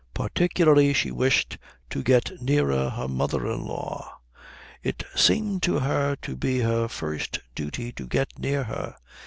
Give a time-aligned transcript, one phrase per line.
[0.15, 1.59] Particularly she wished
[1.91, 4.17] to get nearer her mother in law.
[4.81, 8.95] It seemed to her to be her first duty to get near her.